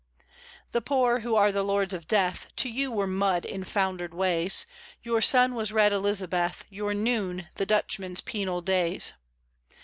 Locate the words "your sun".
5.03-5.53